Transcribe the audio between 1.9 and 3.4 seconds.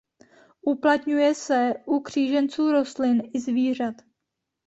kříženců rostlin i